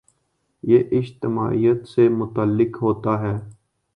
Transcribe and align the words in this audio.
یہ 0.63 0.83
اجتماعیت 0.91 1.87
سے 1.87 2.07
متعلق 2.09 2.81
ہوتا 2.81 3.19
ہے۔ 3.21 3.35